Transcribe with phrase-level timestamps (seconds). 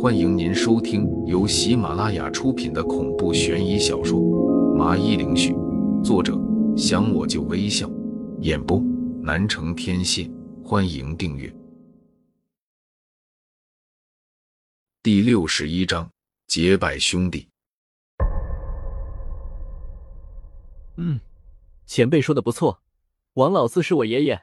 [0.00, 4.18] 欢迎您收听由喜马拉雅出品的恐怖悬疑小说
[4.74, 5.52] 《麻衣灵絮》，
[6.02, 6.36] 作者
[6.76, 7.88] 想我就微笑，
[8.40, 8.80] 演播
[9.22, 10.28] 南城天蝎。
[10.64, 11.54] 欢迎订阅。
[15.04, 16.10] 第六十一章：
[16.48, 17.46] 结拜兄弟。
[20.96, 21.20] 嗯，
[21.86, 22.82] 前辈说的不错，
[23.34, 24.42] 王老四是我爷爷。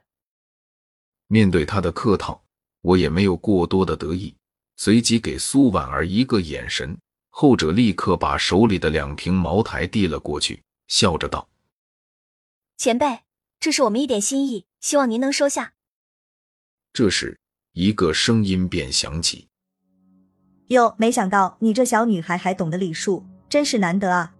[1.27, 2.41] 面对他的客套，
[2.81, 4.33] 我也没有过多的得意，
[4.81, 6.97] 随即给苏婉儿一个眼神，
[7.31, 11.49] 后者立刻把手里的两瓶茅台递了过去，笑着道
[12.79, 13.19] ：“前辈，
[13.59, 15.73] 这是我们一点心意，希望您能收下。”
[16.93, 17.37] 这时，
[17.73, 19.49] 一个声音便响起
[20.71, 24.33] ：“哟，没想到你这小女孩还懂得礼数，真是难得啊！”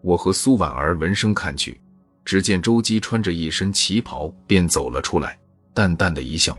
[0.00, 1.80] 我和苏婉儿闻声看去，
[2.24, 5.36] 只见周姬穿着一身旗袍便走了出来。
[5.74, 6.56] 淡淡的一笑，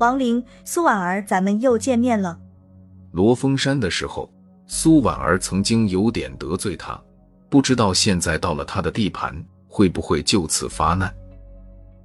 [0.00, 2.38] 王林、苏婉儿，咱们又见面了。
[3.12, 4.32] 罗峰山的时候，
[4.66, 6.98] 苏婉儿曾经有点得罪他，
[7.50, 9.36] 不知道现在到了他的地盘，
[9.68, 11.14] 会不会就此发难？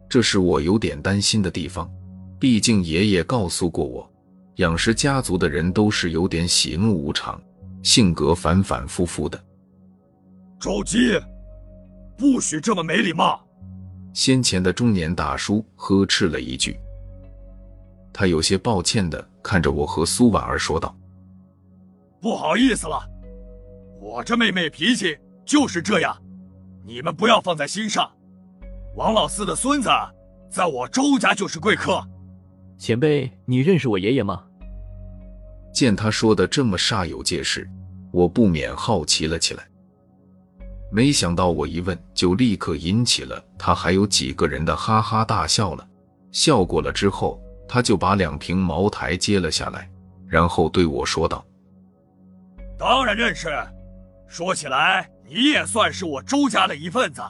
[0.10, 1.90] 这是我有点担心的地方。
[2.38, 4.12] 毕竟爷爷告诉过我，
[4.56, 7.42] 养氏家族的人都是有点喜怒无常，
[7.82, 9.42] 性格反反复复的。
[10.60, 11.18] 赵姬，
[12.18, 13.40] 不许这么没礼貌！
[14.12, 16.78] 先前的中年大叔呵斥了一句，
[18.18, 20.96] 他有些抱歉的看着我和苏婉儿说道
[22.22, 22.98] ：“不好意思了，
[24.00, 26.16] 我这妹妹脾气就是这样，
[26.86, 28.10] 你们不要放在心上。
[28.96, 29.90] 王老四的孙子
[30.50, 32.02] 在我周家就是贵客。”
[32.80, 34.46] 前辈，你认识我爷爷吗？
[35.74, 37.70] 见他说的这么煞有介事，
[38.14, 39.68] 我不免好奇了起来。
[40.90, 45.86] 没想到我一问，就立刻引起了他还有几个人的哈哈大笑了。
[46.32, 49.90] 笑过了之后，他就把两瓶茅台接了下来，
[50.28, 51.46] 然后对我说道
[52.78, 53.50] ：“当然认识。
[54.28, 57.22] 说起来，你也算是我周家的一份子，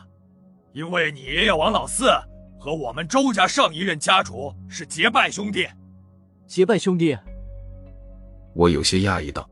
[0.73, 2.10] 因为你爷爷王老四
[2.60, 5.67] 和我们周家上一任家主是结拜兄弟。
[6.48, 7.17] 结拜兄弟？”
[8.55, 9.49] 我有些讶异道：“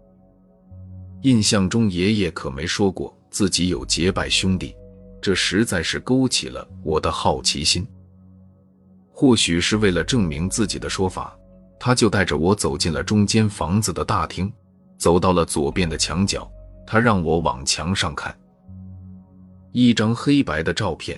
[1.24, 4.76] 印象中爷爷可没说过。”自己有结拜兄弟，
[5.20, 7.84] 这实在是勾起了我的好奇心。
[9.16, 11.38] 或许是为了证明自己的说法，
[11.80, 14.52] 他就带着我走进了中间房子的大厅，
[14.98, 16.52] 走到了左边的墙角。
[16.86, 18.36] 他让我往墙上看，
[19.72, 21.18] 一张黑白的照片，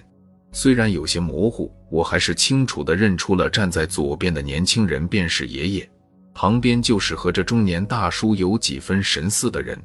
[0.51, 5.89] 虽然有些模糊，我还是清楚的认出了站在左边的年轻人便是爷爷，
[6.35, 9.81] 旁边就是和这中年大叔有几分神似的人。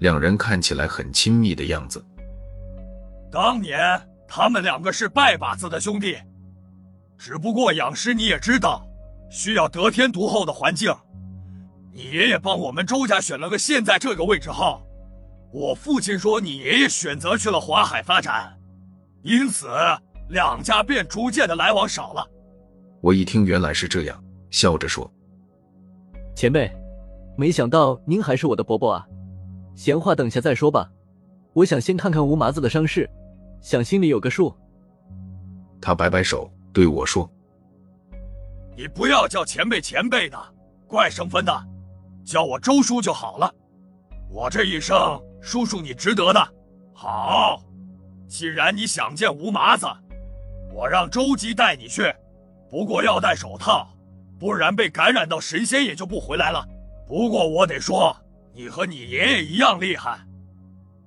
[0.00, 2.04] 两人看起来很亲密的样子。
[3.30, 3.80] 当年
[4.28, 6.16] 他们两个是拜把子的兄弟，
[7.24, 8.84] 只不过养尸你也知道，
[9.30, 10.92] 需要得天独厚的环境。
[11.92, 14.82] 你爷爷帮我们周家选了个现在这个位置后，
[15.52, 18.58] 我父亲说你爷爷选择去了华海发展，
[19.22, 19.68] 因此
[20.30, 22.28] 两家便逐渐的来往少了。
[23.00, 25.08] 我一听原来是这样，笑着说
[26.34, 26.68] ：“前辈，
[27.36, 29.06] 没想到您还是我的伯伯啊。”
[29.76, 30.90] 闲话等下再说吧，
[31.52, 33.08] 我想先看看吴麻子的伤势，
[33.60, 34.52] 想心里有个数。
[35.80, 37.30] 他摆摆手对我说
[38.76, 40.38] ：“你不要叫前辈前辈的，
[40.86, 41.66] 怪生分的，
[42.24, 43.54] 叫我周叔就好了。
[44.30, 46.54] 我这一生，叔叔你值得的。
[46.94, 47.62] 好，
[48.26, 49.86] 既然你想见吴麻子，
[50.72, 52.14] 我让周吉带你去，
[52.70, 53.88] 不过要戴手套，
[54.38, 56.66] 不然被感染到神仙也就不回来了。
[57.06, 58.16] 不过我得说。”
[58.54, 60.18] 你和你爷爷一样厉害，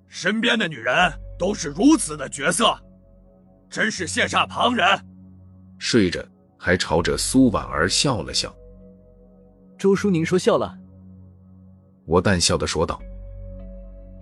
[0.07, 2.75] 身边的女人都是如此的绝色，
[3.69, 4.87] 真是羡煞旁人。
[5.78, 6.24] 睡着
[6.58, 8.53] 还朝着苏婉儿笑了笑。
[9.78, 10.78] 周叔，您说笑了？
[12.06, 13.00] 我淡笑的说道。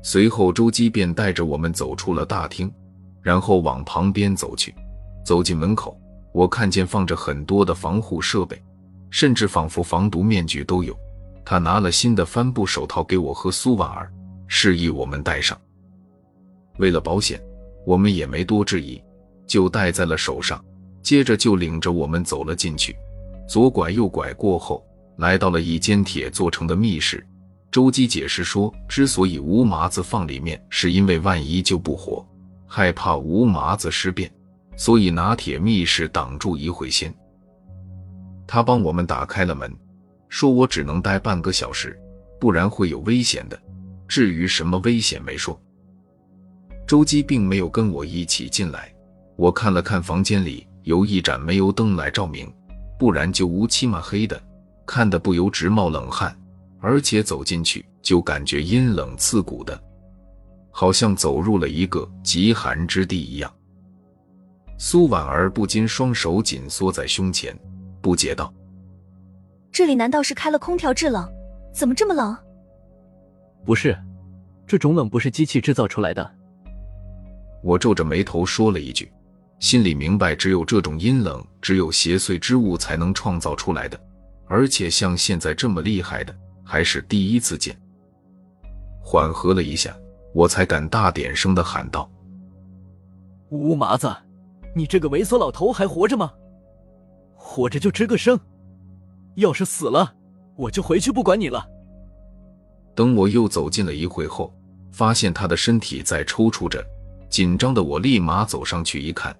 [0.01, 2.71] 随后，周姬便带着我们走出了大厅，
[3.21, 4.73] 然后往旁边走去。
[5.23, 5.97] 走进门口，
[6.33, 8.61] 我看见放着很多的防护设备，
[9.09, 10.93] 甚至仿佛防毒面具都有。
[11.45, 14.11] 他拿了新的帆布手套给我和苏婉儿，
[14.47, 15.57] 示意我们戴上。
[16.79, 17.41] 为了保险，
[17.85, 19.01] 我们也没多质疑，
[19.47, 20.63] 就戴在了手上。
[21.03, 22.95] 接着就领着我们走了进去，
[23.47, 24.83] 左拐右拐过后，
[25.17, 27.23] 来到了一间铁做成的密室。
[27.69, 32.25] 周姬解释说，之所以吴麻子放里面，是因为万一救不活，
[32.65, 34.31] 害怕吴麻子尸变，
[34.77, 37.13] 所以拿铁密室挡住一会先。
[38.47, 39.71] 他帮我们打开了门。
[40.29, 41.95] 说我只能待半个小时，
[42.39, 43.59] 不然会有危险的。
[44.07, 45.59] 至于什么危险没说。
[46.87, 48.91] 周姬并没有跟我一起进来。
[49.35, 52.51] 我看了看房间里有一盏煤油灯来照明，
[52.99, 54.41] 不然就乌漆嘛黑的。
[54.85, 56.37] 看得不由直冒冷汗，
[56.81, 59.81] 而且走进去就感觉阴冷刺骨的，
[60.71, 63.51] 好像走入了一个极寒之地一样。
[64.77, 67.57] 苏婉儿不禁双手紧缩在胸前，
[68.01, 68.53] 不解道
[69.71, 71.25] ：“这里难道是开了空调制冷？
[71.73, 72.35] 怎么这么冷
[73.65, 73.97] ？”“不是，
[74.67, 76.29] 这种冷不是机器制造出来的。”
[77.63, 79.09] 我皱着眉头说了一句，
[79.63, 83.97] 心里明白，只有这种阴冷，只有邪祟之物才能创造出来的，
[84.45, 87.73] 而且像现在这么厉害的，还是第一次见。
[89.01, 89.95] 缓和了一下，
[90.35, 92.11] 我才敢大点声的喊道
[93.47, 94.13] ：“吴麻子！”
[94.75, 96.33] 你这个猥琐老头还活着吗？
[97.33, 98.37] 活着就吱个声，
[99.35, 100.13] 要是死了，
[100.57, 101.65] 我就回去不管你了。
[102.93, 104.53] 等我又走近了一会后，
[104.91, 106.85] 发现他的身体在抽搐着，
[107.29, 109.33] 紧张的我立马走上去一看，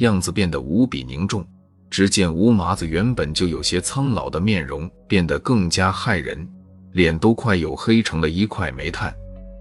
[0.00, 1.42] 样子变得无比凝重。
[1.88, 6.48] 只见吴麻子原本就有些苍老的面容变得更加骇人，
[6.92, 9.12] 脸都快有黑成了一块煤炭，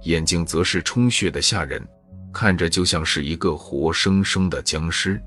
[0.04, 1.82] 眼睛则是充血的吓人。
[2.32, 5.20] 看着就像是一个活生生的僵尸。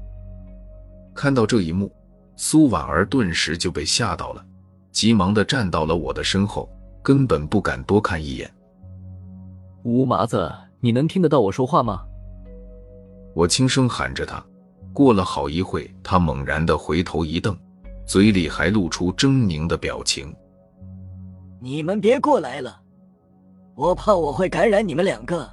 [1.12, 1.92] 看到这一幕，
[2.36, 4.44] 苏婉儿顿时就被吓到了，
[4.92, 6.70] 急忙的站到了我的身后，
[7.02, 8.48] 根本不敢多看一眼。
[9.82, 10.48] 吴麻子，
[10.78, 12.04] 你能听得到我说话吗？
[13.34, 14.40] 我轻声喊着他。
[14.92, 17.56] 过了好一会，他猛然的回头一瞪，
[18.06, 20.34] 嘴里还露出狰狞的表情
[21.60, 22.80] ：“你们别过来了，
[23.74, 25.48] 我怕我会感染你们两个。”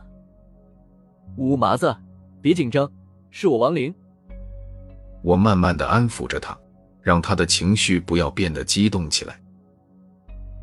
[1.38, 1.95] 吴麻子，
[2.41, 2.91] 别紧张，
[3.30, 3.94] 是我王林。
[5.21, 6.57] 我慢慢的安抚着他，
[7.01, 9.39] 让他的情绪不要变得激动起来。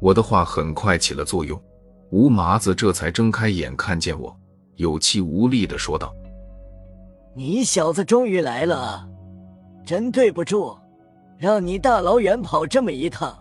[0.01, 1.59] 我的话很快起了作用，
[2.11, 4.37] 吴麻子这才睁开眼看见我，
[4.75, 6.15] 有气无力的说道
[7.37, 9.07] ：“你小子终于来了，
[9.85, 10.75] 真对不住，
[11.37, 13.37] 让你大老远跑这么一趟。”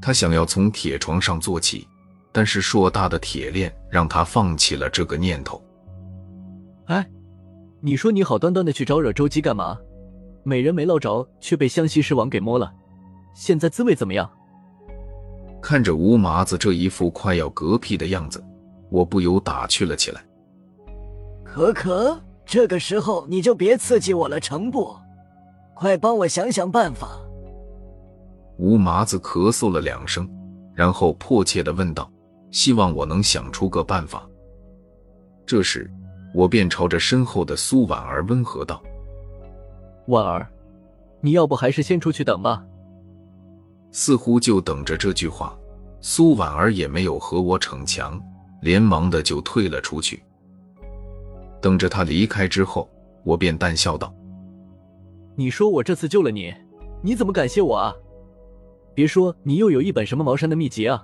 [0.00, 1.86] 他想要从铁床上坐起，
[2.32, 5.62] 但是硕大的铁链让他放弃了这个念头。
[6.86, 7.06] 哎，
[7.82, 9.76] 你说你好端端的去招惹周姬干嘛？
[10.42, 12.72] 美人没捞着，却被湘西狮王给摸了，
[13.34, 14.30] 现在滋味怎么样？
[15.60, 18.42] 看着吴麻子这一副快要嗝屁的样子，
[18.90, 20.24] 我不由打趣了起来。
[21.44, 22.18] 可可，
[22.54, 24.94] 这个时候你就别刺激我了，成不？
[25.74, 27.08] 快帮我想想办法。
[28.58, 30.30] 吴麻子咳嗽了两声，
[30.72, 32.08] 然后迫切的问道
[32.52, 34.24] ：“希望我能想出个办法。”
[35.44, 35.90] 这时。
[36.32, 38.80] 我便朝着身后的苏婉儿温和道
[40.06, 40.48] ：“婉儿，
[41.20, 42.64] 你要不还是先出去等吧。”
[43.90, 45.58] 似乎就等着这句话，
[46.00, 48.20] 苏婉儿也没有和我逞强，
[48.62, 50.22] 连忙的就退了出去。
[51.64, 52.90] 等着他离开之后，
[53.24, 54.14] 我便淡笑道
[55.34, 56.52] ：“你说我这次救了你，
[57.02, 57.94] 你怎么感谢我啊？
[58.92, 61.02] 别说你又有一本什么茅山的秘籍啊？”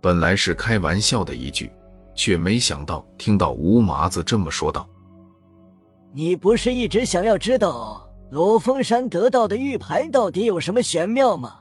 [0.00, 1.68] 本来是开玩笑的一句。
[2.14, 4.88] 却没想到听到吴麻子这么说道
[6.14, 11.56] ：“你不是一直想要知道罗峰山得到的玉牌到底有什么玄妙吗？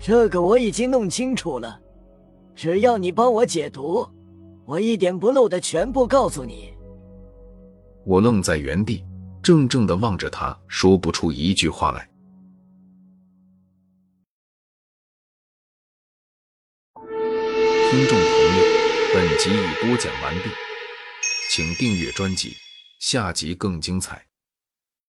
[0.00, 1.80] 这个我已经弄清楚了，
[2.56, 4.04] 只要你帮我解毒，
[4.66, 6.74] 我一点不漏的全部告诉你。”
[8.04, 9.04] 我愣在原地，
[9.42, 12.08] 怔怔的望着他，说不出一句话来。
[17.90, 18.26] 听众朋
[18.58, 18.76] 友。
[19.14, 20.50] 本集已播讲完毕，
[21.50, 22.52] 请订阅专辑，
[22.98, 24.26] 下集更精彩。